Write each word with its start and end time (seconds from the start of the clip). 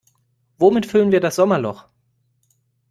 Womit 0.57 0.87
füllen 0.87 1.11
wir 1.11 1.19
das 1.19 1.35
Sommerloch? 1.35 1.87